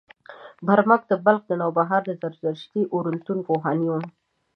برمک 0.65 1.01
د 1.07 1.11
بلخ 1.25 1.41
د 1.47 1.51
نوبهار 1.61 2.01
د 2.05 2.11
زردشتي 2.21 2.81
اورتون 2.93 3.37
روحاني 3.47 3.87
و. 3.91 3.95